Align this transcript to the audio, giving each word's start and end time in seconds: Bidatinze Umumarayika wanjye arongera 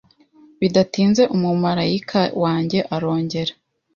Bidatinze 0.59 1.23
Umumarayika 1.35 2.21
wanjye 2.43 2.79
arongera 2.95 3.53